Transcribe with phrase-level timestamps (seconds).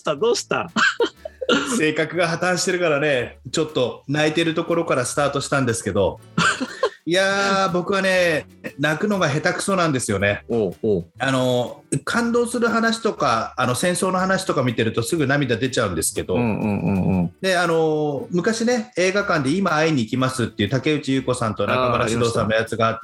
[0.00, 0.70] したどうした？
[1.76, 6.20] 性格が破綻してるからねちょっと泣いてるところからスタートしたんですけど。
[7.06, 8.46] いやー僕はね
[8.78, 10.44] 泣くのが下手くそなんですよね。
[11.18, 16.36] あの感動する話とかあの戦争の話とか見てるとすぐ涙出ちゃうんですけど、
[17.40, 23.00] であの昔ね映画館で今会いに行きますっていう竹内優子さんと中村獅童さんのやつがあって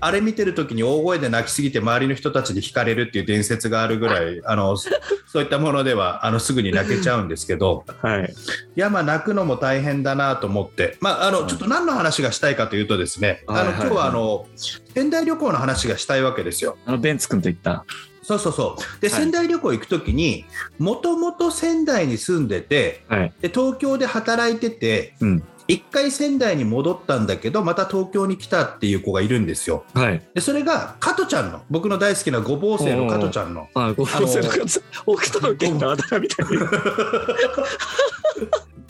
[0.00, 0.14] あうん。
[0.14, 4.90] れ見てる時に大声で泣きすぎて周りの人たちに惹かれるっていう伝説があるぐらいあのそ
[5.26, 7.84] そういったものではあのすぐに泣けちゃうんですけど。
[8.02, 8.34] はい。
[8.76, 13.11] いやまあ泣くのも大変だなと思って、まあ、あのちょっと何の話がしたいかというとですね、
[13.46, 13.86] あのはいはいはい。
[13.86, 14.46] 今日はあの
[14.94, 16.76] 仙台旅行の話がしたいわけですよ。
[16.86, 17.84] あのベンツ君と言った。
[18.22, 19.00] そうそうそう。
[19.00, 19.20] で、はい。
[19.20, 20.44] 仙台旅行行く時に
[20.78, 23.32] もともと仙台に住んでてはい。
[23.40, 25.42] で東京で働いててうん。
[25.68, 29.84] 一回仙台に戻ったんだけどまた東京に来たっていう子がいるんですよ。
[29.94, 30.22] はい。
[30.34, 31.62] でそれが加トちゃんの。
[31.70, 33.68] 僕の大好きなごぼう生の加トちゃんの。
[33.74, 36.68] あごあのの方北斗の剣のあだ名みたいな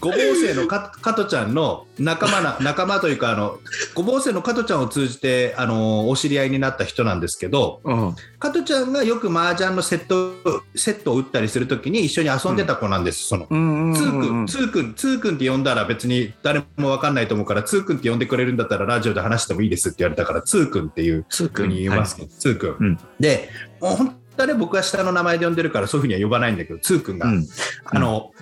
[0.02, 3.60] ごぼう生のか加トちゃんの仲間な 仲間というかあの
[3.94, 8.16] ごぼう生の加トちゃんを通じてあのお知り合いになった人なんですけどうん。
[8.42, 13.46] 加トちゃんがよく麻雀のセットセットを打ったりするときに一緒に遊んでた子なんです、その。
[13.48, 14.42] うんうんつーくうん。
[14.42, 22.76] ん、つーくん、つーくんって呼んだら別に誰もわかんないと思うから、つーくんって呼んでくれるんだったらラジオで話してもいいですって言われたから、つーくんっていうつーふうに言いますけど、つーくん。
[22.80, 22.98] うん。
[23.20, 23.48] で、
[23.80, 27.46] もう本当はね、僕は下の名前で呼んでるからそういうふうには呼ばないんだけど、つーくんが、うん。
[27.84, 28.32] あの、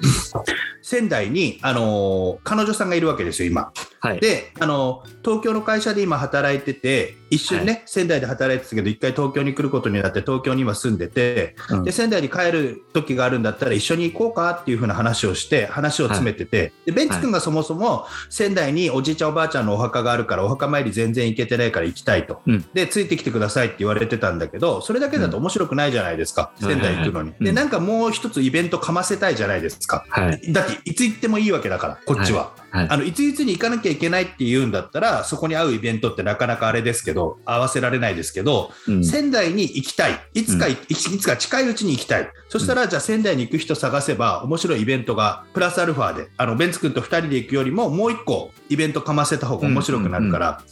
[0.83, 3.73] 仙台に、あの、彼女さんがいるわけですよ、今。
[4.01, 4.21] はい。
[4.21, 11.85] で、あの、東京の会社で今働いてて、一瞬ね、仙台で働いてたけど、一回東京に来ることになって、東京に今住んでて、うん。
[11.85, 22.65] で仙台に帰る時があるんだったら一緒に行こうかっていう風な話をして話を詰めてて、でベンツ君がそもそも仙台におじいちゃんおばあちゃんのお墓があるからお墓参り全然行けてないから行きたいと、うん。
[22.73, 26.69] でついてきてくださいって言われてたんだけどそれだけだと面白くないじゃないですか、うん。
[26.69, 30.05] 仙台行くのに、でなんかもう一つイベントかませたいじゃないですか。
[30.09, 30.53] はい。
[30.53, 39.05] だっていつ行ってもいいわけだからこっちは、はいあのいついつに行かなきゃいけないって言うんだったらそこに合うイベントってなかなかあれですけど合わせられないですけど、うん。
[39.05, 40.13] 仙台に行きたい。
[40.35, 42.29] いつか、いいつか近いうちに行きたい。
[42.49, 50.63] そしたらじゃあ仙台に行く人探せば面白いイベントがプラスアルファであのベンツ君と2人で行くよりももう1個イベントかませた方が面白くなるから、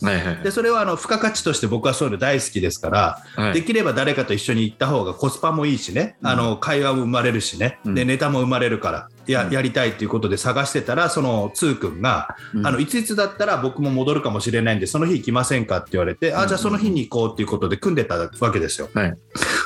[0.44, 3.54] でそれはあの付加価値として僕はそういうの大好きですから、はい。
[3.54, 7.94] できれば誰かと一緒に行った方がコスパもいいしね、あの会話も生まれるしね、うん。
[7.94, 9.52] でネタも生まれるからや,、うん。
[9.52, 12.66] やりたいということで探してたらそのつーくんが、うん。
[12.66, 18.88] あのいついつだったら僕も戻るかもしれないんでその日行きませんかって言われて、あじゃあその日に行こうっていうことで組んでたわけですよ。
[18.94, 19.14] はい。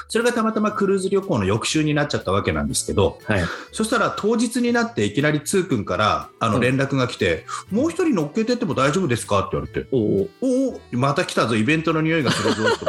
[0.08, 3.44] それがたまたまクルーズ旅行の翌週になっちゃったわけなんですけどはい。
[3.72, 6.60] そしたら当日になっていきなりつーくんからあのうん。
[6.60, 9.40] 連絡が来て、もう一人乗っけてっても大丈夫ですか？
[9.40, 9.88] って言われて。
[9.90, 12.86] おおまた来たぞイベントの匂いがするぞと。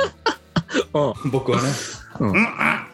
[0.93, 1.69] 思って僕はね、
[2.19, 2.33] うん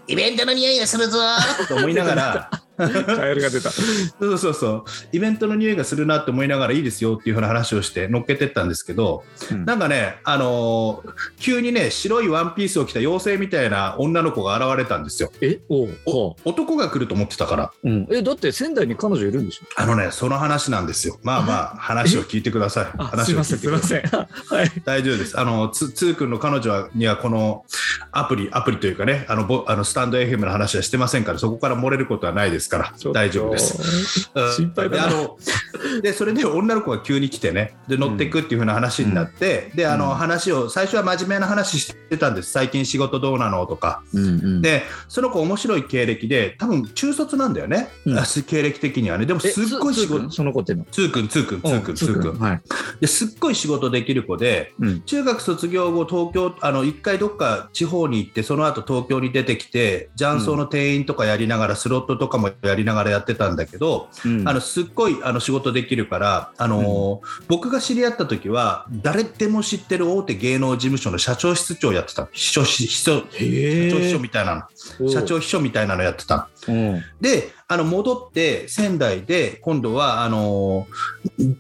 [0.08, 1.20] イベントの匂いがするぞ
[1.68, 2.52] と思いながら
[3.16, 3.70] カエルが出た。
[3.72, 3.82] そ
[4.22, 4.84] うそうそう。
[5.12, 9.66] イベントの匂いがするなって思いながらいいですよっていうふうな話をして乗っけてったんですけど、うん。
[9.66, 15.32] なんかね、あのー急にね白いワンピースを着た妖精みたいな女の子が現れたんですよ。
[15.42, 15.60] え？
[15.70, 15.98] おう。
[16.06, 17.72] お男が来ると思ってたから。
[17.84, 18.08] うん。
[18.12, 19.66] えだって仙台に彼女いるんでしょ？
[19.82, 21.20] あのねその話なんですよ。
[21.24, 22.86] まあまあ話を聞いてください。
[22.98, 24.28] 話を聞いんすいてくださいません。
[24.60, 24.72] はい。
[24.86, 25.40] 大丈夫です。
[25.40, 27.66] あの、つ、つーくんの彼女はにはこの
[28.12, 34.32] アプリ、アプリというかね、あの、ぼあのスタンド FM の話はしてませんから、そこから漏れることはないですから、大丈夫です。
[34.34, 34.54] うん。
[34.54, 35.38] 心配だあの
[36.02, 40.16] でそれで女の子が急に来てねで乗っていくっていう風な話になって、であの、うん。
[40.16, 42.52] 話を最初は真面目な話してたんです。
[42.52, 44.04] 最近仕事どうなのとか。
[44.14, 48.20] うんうんでその子面白い経歴で多分中卒なんだよね、うん。
[48.20, 49.26] あ経歴的にはね。
[49.26, 50.86] でもえすっごい仕事その子っての？
[50.92, 52.40] つーくんつーくんつーくんつーくん。
[52.40, 52.62] はい。
[53.00, 55.02] ですっごい仕事できる子でうん。
[55.02, 64.48] 中学卒業後東京あの一回どっか地方に行ってその後東京に出てきて雀荘の店員とかやりながら、スロットとかもやりながらやってたんだけど、うん。
[64.48, 74.68] あのすっごいあの仕事できるから、あのー僕が知り合った時は誰でも知ってる大手芸能事務所の社長室長やってた秘書秘書社へ長秘書えみたいな
[75.00, 75.10] の。
[75.10, 77.04] 社長秘書みたいなのやってたうん。
[77.22, 80.88] であの戻って仙台で今度はあの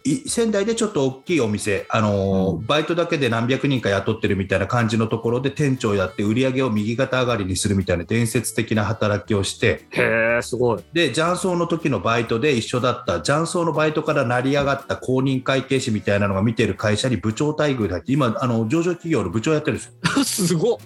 [0.03, 10.83] い仙台でちょっと大きいお店あの、うんバイトだけで何百人か雇ってるみたいな感じのところで店長やって売り上げを右肩上がりにするみたいな伝説的な働きをしてへえ、すごい。
[10.94, 20.77] で雀荘の時のバイトで一緒だった雀荘のバイトから成り上がった公認会計士みたいなのが見てる会社に部長待遇で入って今あの上場企業の部長やってるんですよ すごっ。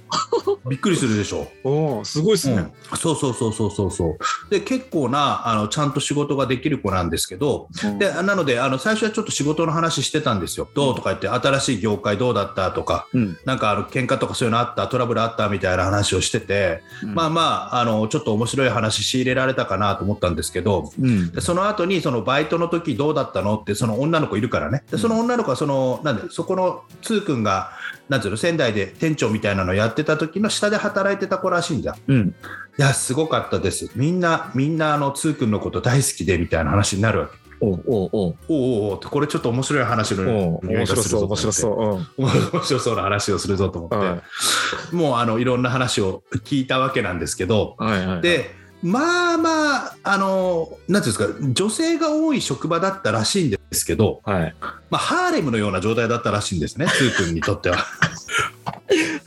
[0.69, 1.47] びっくりするでしょ。
[1.63, 2.55] うん、すごいっすね。
[2.55, 2.59] う
[2.95, 4.17] ん、そうそうそうそうそうそう。
[4.49, 7.99] で結構なあのちゃんと仕事ができる子なんですけどうん。
[7.99, 10.69] でなのであの最初はちょっと仕事の話してたんですよ。
[10.73, 10.95] どう？
[10.95, 12.71] とか言って新しい業界どうだった？
[12.71, 13.37] とかうん。
[13.45, 14.87] なんかあの喧嘩とかそういうのあった？
[14.87, 15.49] トラブルあった？
[15.49, 17.41] みたいな話をしてて、まあま
[17.73, 20.91] ああのちょっと面白い話仕入れられたかなと思ったんですけど
[21.39, 23.57] その後にそのバイトの時どうだったの？
[23.57, 24.83] ってその女の子いるからね。
[24.89, 27.71] でその女の子はそのなんでそこのつーくんが
[28.09, 31.97] なんていうの仙台で店長みたいなのやってた時の下で働いてた子らしいんだ。
[32.07, 32.35] うん。
[32.77, 33.89] いやすごかったです。
[33.95, 37.43] みんなみんなあのつーくんのこと大好きでみたいな話になるわけ。
[37.61, 38.29] おうおうおう。
[38.29, 41.53] おうおうおうってこれちょっと面白い話の面白そう、面白う。
[41.53, 42.21] そう。
[42.21, 44.03] 面白そうな話をするぞと思って、うん。
[44.03, 44.21] は
[44.91, 44.95] い。
[44.95, 47.75] もうあのいろんな話を聞いたわけなんですけど。
[47.77, 48.51] はいはい。、で
[48.81, 54.55] まあまああのなんていうんですか女性が多い職場だったらしいんですけど、はい。
[54.89, 57.77] まあ、ハーレムのような状態だったらしいんですねつーくんにとっては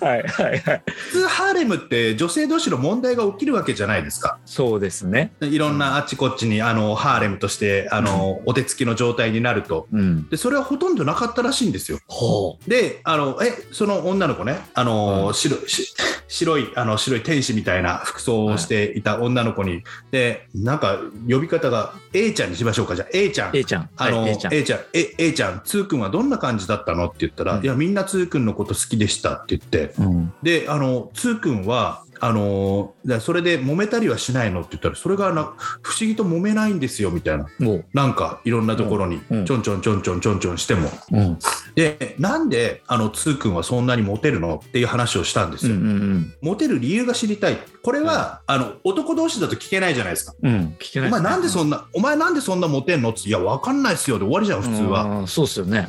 [0.00, 0.82] はいはいはい。
[0.86, 4.38] 普通ハレムって女性同士の問題が起きるわけじゃないですか。
[4.44, 5.32] そうですね。
[5.40, 9.88] いろんなあっちこっちにあのハーレムとしてあのお手つきの状態になると。
[9.92, 10.28] うん。
[10.28, 11.98] でそれはほとんどなかったらしいんですよ。
[12.06, 15.34] ほであのえその女の子ねあの、うん。
[15.34, 15.94] 白し
[16.28, 20.98] 白いあの白い天使みたいな服装をしていた女の子に、でなんか
[21.28, 22.96] 呼び方が A ちゃんにしましょうか。
[22.96, 23.52] じゃあ A ちゃん。
[23.52, 23.56] う。
[23.56, 23.90] A ちゃん。
[23.96, 27.06] あの、はい、A ちゃん、A ちゃん、え A ちゃん、つーくんはどんな感じだったの？
[27.06, 27.64] って言ったら、うん。
[27.64, 30.32] いや、みんなつーくんのこと好きでしたって言って、うん。
[30.42, 35.52] で、あの、つーくんは、あのだそれで揉めたりはしないのって言ったら、それがな
[35.82, 37.46] 不思議と揉めないんですよみたいな。
[37.92, 41.38] なんかいろんなところにうんうんちょんちょんちょんちょんちょんちょんしても、うん。
[41.74, 45.80] で、なんであのつーくんはそんなにモテるのっていう話をしたんですうんうよ。
[45.80, 47.58] んモテる理由が知りたい。
[47.86, 50.34] これは、あの男同士だと聞けないじゃないですか。
[50.42, 50.52] うん。
[50.52, 50.76] うん。
[50.80, 55.06] 聞けないお前なんでそんんな、お前なんでそんなモテんのって、いや、わかんないっすよで終わりじゃん、普通は。
[55.20, 55.26] は。
[55.28, 55.88] そうっすよね。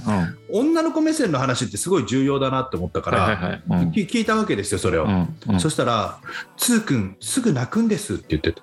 [0.52, 0.62] うん。
[0.62, 3.64] 女の子目線の話ってすごい重要だなって思ったから、はいはいはい。
[3.68, 5.06] うんき聞いたわけですよ、それを。
[5.06, 5.36] うん。
[5.50, 6.20] うんそしたら、
[6.56, 8.62] つーくん、すぐ泣くんですって言ってた。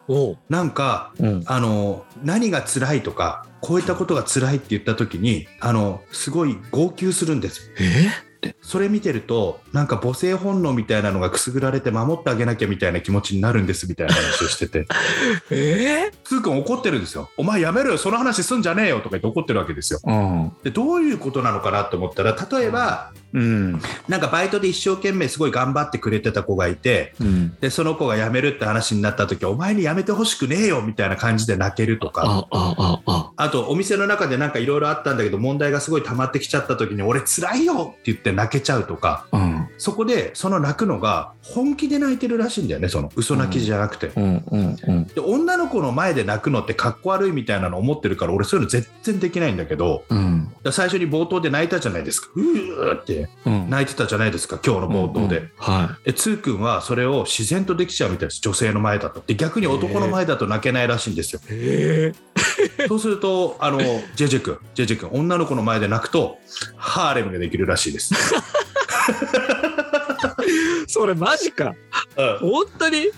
[0.49, 1.43] なんか、うん。
[1.47, 7.73] あの、何が辛いとか、こういったことが辛いって言った時に、あの、すごい号泣するんです。
[7.81, 8.11] え？
[8.45, 14.87] でそれ見てると、なんか母性本能みたいなのがくすぐられて守ってあげなきゃみたいな気持ちになるんですみたいな話をしてて、
[15.51, 17.31] えつーくん怒ってるんですよ。
[17.37, 20.01] お前やめろよ、その話すんじゃねえよとか言って怒ってるわけですよ。
[20.05, 20.53] うん。
[20.63, 23.81] で、どういうことなのかなって思ったら、例えば、うん。
[24.09, 27.57] なんかバイトで一生懸命すごい頑張ってくれてた子がいて、うん。
[27.61, 33.33] で、その子が辞めるって話になった時、お前に辞めてほしくねえよみたいな感じで泣けるとか、あ、あ、あ、あ。
[33.37, 39.69] あとお店の中でなんかいろいろあったんだけど、問題がすごい溜まってきちゃった時に、俺辛いよって言って泣けちゃうとか、うん。
[39.79, 44.13] そこでその泣くのが本気で泣いてるらしいんだよね、その嘘泣きじゃなくて。
[44.17, 44.45] うん。
[44.51, 44.77] うん。
[44.87, 45.07] うん。
[45.07, 50.05] で女の子の前で泣くのってかっこ悪いみたいなの思ってるから俺そういうの全然できないんだけど
[50.71, 53.71] 最初に冒頭で泣いたじゃないですかうーってうん。
[53.71, 55.51] 泣いてたじゃないですか今日の冒頭で、うん。
[55.57, 58.41] はでつーくんはそれを自然とできちゃうみたいです。
[58.41, 59.23] 女性の前だと。
[59.27, 61.41] で逆に男の前だと泣けないらしいんですよ。
[62.89, 63.79] そうするとあの
[64.15, 66.39] ジェジェ君ジェジェ君女の子の前で泣くと
[66.77, 68.15] ハーレムができるらしいです、
[70.95, 71.75] それマジか。
[72.41, 73.09] 本当に？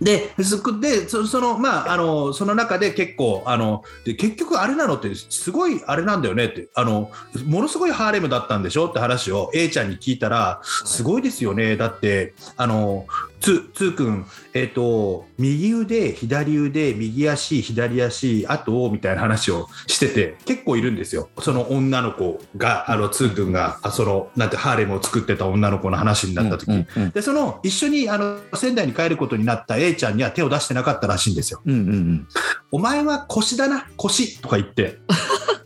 [0.00, 7.10] でそこでそそのまああのその中で結構あので結局あれなのってすごいあれなんだよねってあの
[7.44, 11.76] ものすごいハーレムだったんでしょって話を A ちゃんに聞いたらすごいですよね。
[11.76, 13.06] だってあの
[13.40, 21.30] つつーくん、えっと右腕左腕右足左足あとみたいな話をしてて結構いるんですよ。
[21.40, 31.62] その女の子があのつーくんがあそのなんてハーレムを作ってた女の子の話になった時、うんうんでその一緒にあの仙台に帰ることになった A ちゃんには手を出してなかったらしいんですよ。
[31.64, 32.28] うんうん
[32.72, 34.98] お前は腰だな腰とか言って。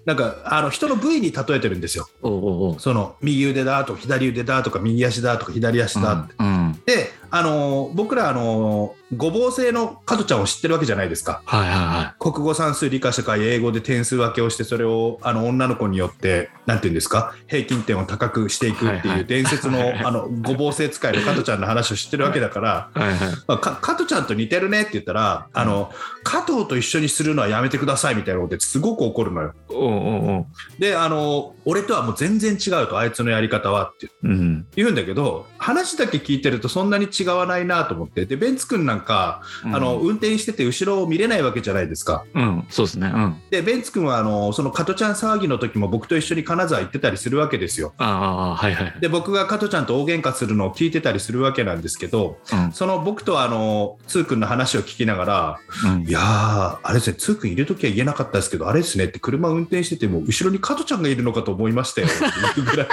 [0.04, 2.06] なんかあの人の部位に例えてるんですよ。
[2.22, 2.32] おう
[2.72, 2.80] おう。
[2.80, 6.34] その右腕だとか左腕だとか右足だとか左足だって。
[6.38, 6.82] うんうん。
[6.84, 11.42] であの僕らあのごぼう製の加トちゃんを知ってるわけじゃないですか。
[11.44, 17.34] はいはいは国語算数理科社会英語で点数分けをしてそれをあの女の子によってなんていうんですか？
[17.46, 22.90] 平均点を高くしていくってはいう伝説のはいはいあのごぼう製使いの加トちゃんの話を知ってるわけだから。
[22.96, 22.98] い。
[22.98, 23.18] はいはい。
[23.46, 30.46] まあ、か加トちゃんと似てるねって言ったら、あの加藤と一緒にするのはやめてくださいみたいなことですごく怒るのようんうん
[30.78, 34.28] であの俺とはもう全然違うとあいつのやり方はってう。
[34.28, 39.74] ん言うんだけど話だけ聞いてるとそんなに違わないなと思ってでベンツ君なんか、うん。
[39.74, 42.24] あの運転してて後ろを見れないわけじゃないですか。
[42.34, 42.66] うん。
[42.68, 43.10] そうですね。
[43.14, 43.40] うん。
[43.50, 47.94] でベンツ君はあのその加トちゃん騒ぎの時も僕と一緒に金沢行ってたりするわけですよ。
[47.98, 48.94] ああはいはい。
[49.00, 52.72] で僕が加トちゃんと大喧嘩するのを聞いてたりするわけなんですけどうん。
[52.72, 56.02] その僕とあのつーくんの話を聞きながらうん。
[56.02, 62.06] いやーあれですねつーくんいる時は言えなかったですけどあれですねって車運転してても後ろに加トちゃんがいるのかと思いましたよ。
[62.06, 62.88] っていうぐらい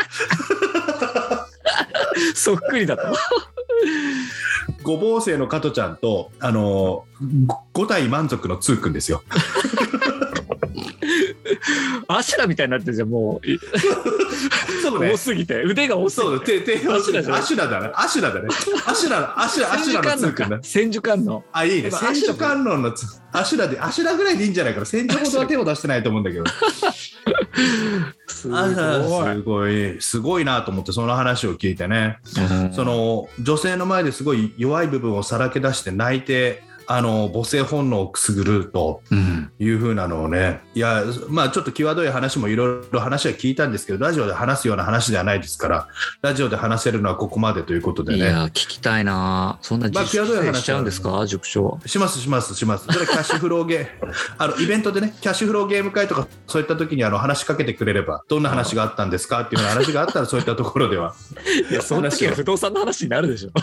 [2.35, 3.11] そっくりだった
[4.83, 7.05] ごぼう生の加トちゃんとあの
[7.73, 9.23] 5体満足のつーくんですよ。
[12.07, 13.47] アシュラみたいになってるじゃんもう。
[13.47, 13.59] い
[14.81, 17.91] そうね多すぎて腕が多すぎてそうだ、て、て、アシュラだね。
[17.95, 18.47] アシュラだね。
[18.85, 20.63] アシュラ、アシュラ、アシュラの。
[20.63, 21.91] 千手観音あ、いいね。
[21.91, 24.85] 千手観音のつ、アシュラで、アシュラぐらいでいいんじゃないかな。
[24.85, 26.43] 千手ほどは手を出してないと思うんだけど。
[28.27, 32.17] すごいあすごい、すごいなと思って、その話を聞いてね。
[32.73, 39.51] その、女性の前ですごい弱い部分をさらけ出して泣いて、あの母性本能をくすぐるとうん。
[39.59, 45.87] いう風なのをね、いや、まあちょっと際どい話もいろいろ話は聞いたんですけど、ラジオで話すような話ではないですから、
[46.21, 48.17] ラジオで話せるのはここまでということでね。
[48.19, 49.57] いや聞きたいな。
[49.61, 51.25] そんなまあ実習際しちゃうんですか？
[51.27, 51.79] 塾長。
[51.85, 52.85] しますしますします。
[52.87, 53.87] それはキャッシュフローゲー
[54.37, 59.41] あのイベントでね、キャッシュフローゲーム会とかそういった時にあの話しかけてくれれば、どんな話があったんですか？
[59.41, 61.13] っていう話があったらそういったところでは。
[61.69, 63.51] いやその時は不動産の話になるでしょ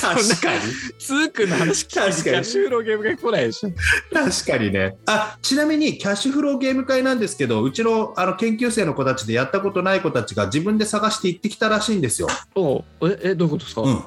[0.00, 0.60] 確かに。
[0.98, 3.70] つーくんの話聞いてキャッシュフローゲームが来ないでしょ。
[4.12, 4.96] 確かにね。
[5.06, 12.28] あ、ちなみにキャッシュフローゲーム会なんですけど、うちのあの研究生の子たちでやったことない子たちが自分で探して行ってきたらしいんですよ。
[12.54, 14.02] おええどういうことですか、うん。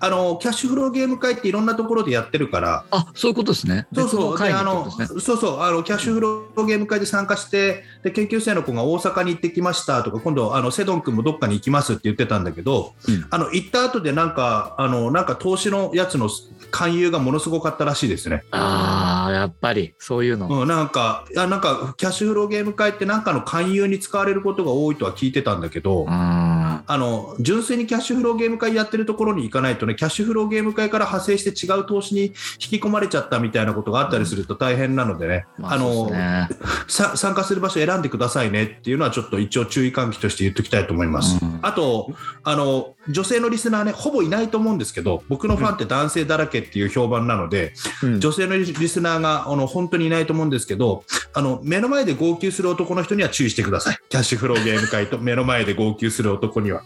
[0.00, 3.86] あの、キャッシュフローゲーム会っていろんなところでやってるから、あそういうことですね。
[3.94, 5.20] そうそう、あのってことですね。
[5.20, 13.26] そうそう、あのキャッシュフローゲーム会で参加して、で研究生の子が大阪に行ってきましたとか、今度、あのセドン君もどっかに行きますって言ってたんだけど、うん。
[13.30, 16.28] あの行った後でなんか、あのなんか投資のやつの
[16.70, 18.44] 勧誘がものすごかったらしいですね。
[18.50, 26.47] ああやっぱりそういうの、うん、なんか、いやなんかキャッシュフローゲーム会って、なんかの勧誘に使われることが多いとは聞いてたんだけど、あ
[26.86, 36.48] あの純粋にキャッシュフローゲーム会やってるところに行かないとね、キャッシュフローゲーム会から派生して違う投資に引き込まれちゃったみたいなことがあったりすると大変なのでね、まあそうのね。
[36.86, 41.38] さ参加する場所選んでくださいねっていうのはちょっと一応注意喚起として言っておきたいと思います。
[41.44, 41.58] うん。
[41.62, 42.12] あと
[42.44, 48.20] あの女性のリスナーねほぼいないと思うんですけど僕のファンって男性だらけっていう評判なので、うん。
[48.20, 53.98] 女性のリスナーがあの本当にいないと思うんですけどあの目の前で号泣する男の人には注意してください。
[54.08, 56.82] キャッシュフローゲーム会と目の前で号泣する男には。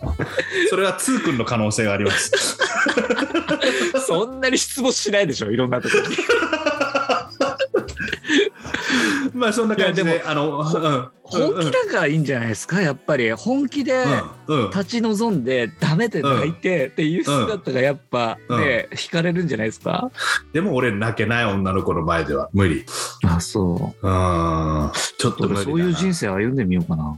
[0.70, 2.58] それはツー君の可能性があります。
[4.06, 6.16] そんなに失望しないでしょいろんなところに
[9.34, 10.22] まあそんな感じで。
[10.26, 13.30] あの、うん本気だからいいんじゃないですかやっぱり。
[13.32, 14.04] 本気で
[14.48, 14.70] うんうん。
[14.70, 20.10] 立ち望んでダメで泣いてっていう姿がやっぱね惹かれるんじゃないですか？
[20.52, 22.84] でも俺泣けない女の子の前では無理。
[23.24, 24.06] あそう。
[24.06, 24.90] うん。
[25.16, 25.64] ちょっと無理だな。
[25.64, 27.16] そういう人生歩んでみようかな。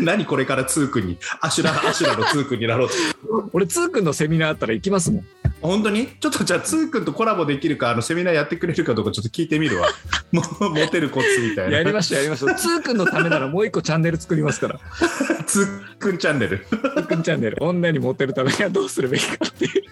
[0.00, 2.88] 何これからツー君にアシュラアシュラのツー君になろう。
[2.88, 2.94] と
[3.54, 5.24] 俺つーくんのセミナーあったら行きますもん。
[5.62, 6.08] 本当に？
[6.20, 9.86] ちょっとじゃあツー君とコラボできるかあのセミナーやってくれるかどうかちょっと聞いてみるわ。
[10.32, 10.42] モ
[10.90, 11.76] テるコツみたいな。
[11.78, 14.78] やりましょうやりましょうつーくんのためならもう一個チャンネル作りますから。
[15.46, 15.66] ツー
[15.98, 16.66] 君チャンネル。
[16.68, 17.56] つーくんチャンネル。
[17.60, 19.82] 女にモテるためにはどうするべきかっていう。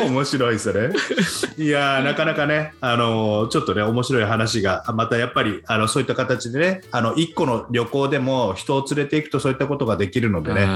[0.00, 0.90] 面白いそれ。
[1.56, 10.66] いやーなかなかねあのーちょっとね面白い話がまたやっぱりあのそういった形でねあの一個の旅行でも人を連れていくとそういったことができるのでね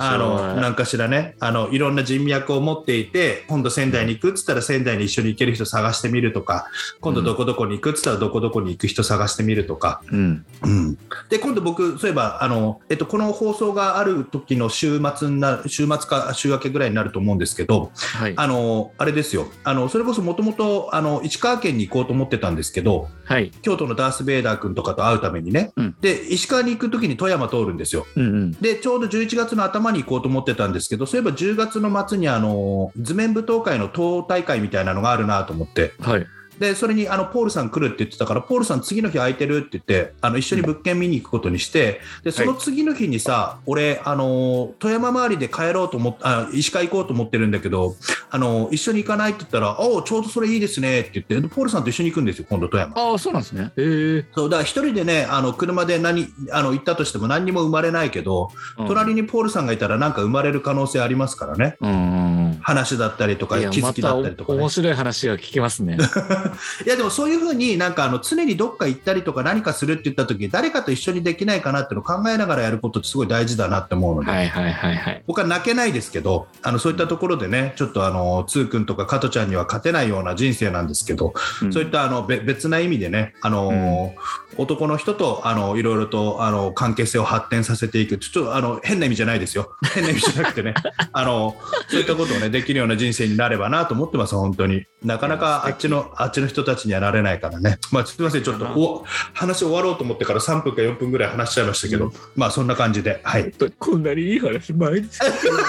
[0.00, 1.36] あのなんかしらね。
[1.40, 6.66] あのいろんな人脈を持っていて今度仙台に行くっつったら仙台に一緒に行ける人探してみるとか
[7.00, 10.44] 今度どこどこに行くっつったらどこどこに行く人探してみるとか、うん。
[10.62, 10.98] うん、
[11.28, 18.34] で今度僕そういえばあの、えっと、この放送がある時の週末にな週末か週明けぐらいになると思うんですけどはい。
[18.36, 19.46] あのあれですよ。
[19.64, 20.90] あのそれこそもともと
[21.22, 23.50] 石川県に行こうと思ってたんですけどはい。
[23.62, 25.96] 京都のダース・ベイダー君とかと会うためにね、うん。
[26.00, 28.06] で石川に行く時に富山通るんですよ。
[28.16, 28.52] うんうん。
[28.52, 35.92] でちょうど11月の頭に行こうと思ってたんですけどそういえば10月の末にあの図面舞踏会の党大会みたいなのがあるなと思って。
[36.00, 36.26] はい。
[36.58, 47.96] でそれにあのポールさん来るって言ってたからポールさん次の日空いてるって言ってあの一緒に物件見に行くことにしてでその次の日にさ、俺あの富山周りで帰ろうと思っあ石川行こうと思ってるんだけど
[48.30, 52.92] あの一緒に行かないって言ったら、おちょうどそれいいですねって言って、ポールさんと一緒に行くんですよ、今度、富山。
[52.96, 53.72] ああ、そうなんですね。
[53.76, 54.26] へえ。
[54.34, 62.58] そうだから一人でね、あの車で何あの行ったとしても何にも生まれないけど、隣にポールさんがいたら、なんか生まれる可能性ありますからね、うんうんうん。
[62.60, 64.68] 話だったりとか、気づきだったりとか、ねまた面。
[64.68, 65.96] 白い話が聞けますね。
[66.84, 75.22] いやでもそういうふうになんかあの常にどっか行ったりとか何かするって言った時誰かと一緒にできないかなっていうのを考えながらやることってすごい大事だなって思うので、はいはいはいはい。
[75.26, 81.32] 僕は泣けないですけどあのそういったところでねちょっとあのつーくんとか加トちゃんには勝てないような人生なんですけど、
[81.62, 81.72] うん。
[81.72, 84.14] そういったあのべ別な意味でねあの、
[84.56, 89.76] 男の人とあのいろいろとあの関係性を発展させていくちょっとあの変な意味じゃないですよ。
[89.94, 90.74] 変な意味じゃなくてね
[91.12, 91.56] あの
[91.88, 94.86] そういったことをねできるような人生になればなと思ってます本当に。
[95.02, 105.18] なかなかあっちのあっちの人たちにはなれないからねまあすみませんちょっとお話終わろうと思ってから3分か4分ぐらい話しちゃいましたけど、まあそんな感じではいこんなにいい話毎日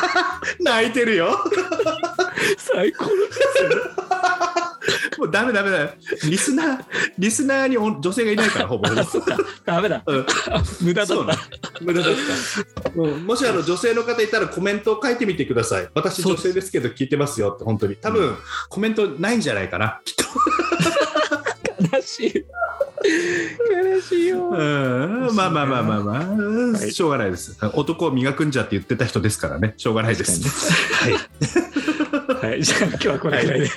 [0.60, 1.38] 泣いてるよ
[2.57, 4.05] 最高ですよ。
[5.17, 5.89] もうダメダメだよ。
[6.29, 6.86] リスナー、
[7.17, 8.84] リスナーにお女性がいないから、ほぼ。
[9.65, 10.03] ダメだ。
[10.05, 10.25] うん
[10.81, 11.72] 無駄だそうなのった。
[11.81, 12.13] 無駄だっ
[12.84, 12.91] た。
[12.95, 15.89] うんもしあの女性の方いたらコメントを書いてみてください。
[15.93, 17.95] 私女性ですけど聞いてますよって本当に。
[17.95, 18.36] 多分、
[18.69, 20.01] コメントないんじゃないかな。
[20.03, 20.25] きっと。
[21.92, 22.46] 悲しい。
[23.94, 24.50] 悲しいよ。
[24.50, 25.36] うん。
[25.36, 26.25] まあまあまあまあまあ、
[26.77, 27.58] はいしょうがないです。
[27.74, 29.74] 男を磨くんじゃって言ってた人ですからね。
[29.77, 30.42] しょうがないです。
[30.94, 31.13] はい。
[32.50, 33.70] はい、じゃあ今日はこれぐらいで。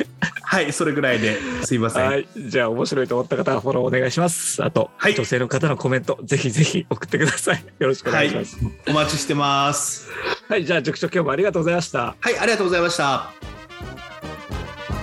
[0.50, 1.38] はい、それぐらいで。
[1.62, 2.06] すいません。
[2.06, 4.64] はい、じゃあ面白いと思った方はフォローお願いします。
[4.64, 7.64] あと、はい女性の方のコメント、ぜひぜひ送ってください。
[7.78, 8.58] よろしくお願いします。
[8.88, 10.08] お待ちしてます。
[10.48, 12.16] はい、じゃあ塾長今日もありがとうございました。
[12.18, 13.30] はい、ありがとうございました。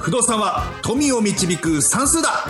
[0.02, 2.46] 不動産は富を導く算数だ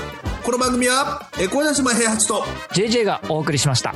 [0.46, 2.44] この番組は、えー小林島平八と
[2.76, 3.96] JJ がお送りしました。